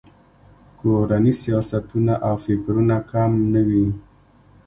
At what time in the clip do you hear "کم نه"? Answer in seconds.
3.11-3.61